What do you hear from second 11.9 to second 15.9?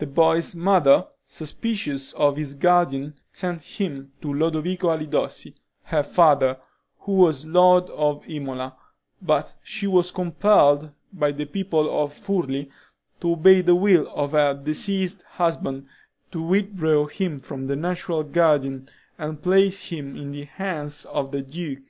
of Furli to obey the will of her deceased husband,